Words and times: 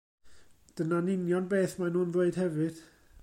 Dyna'n 0.77 1.11
union 1.15 1.47
beth 1.51 1.75
maen 1.81 1.93
nhw'n 1.97 2.09
ddweud 2.15 2.43
hefyd. 2.45 2.81